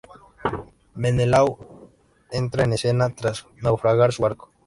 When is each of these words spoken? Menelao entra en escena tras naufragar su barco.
Menelao 0.95 1.59
entra 2.31 2.63
en 2.63 2.73
escena 2.73 3.11
tras 3.13 3.45
naufragar 3.61 4.11
su 4.13 4.23
barco. 4.23 4.49